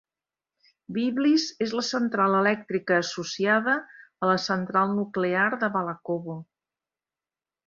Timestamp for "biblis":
0.95-1.43